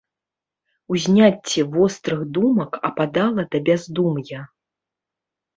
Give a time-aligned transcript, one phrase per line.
[0.95, 4.41] Узняцце вострых думак ападала да бяздум'я.